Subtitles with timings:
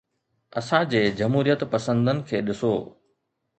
[0.61, 2.73] اسان جي جمهوريت پسندن کي ڏسو.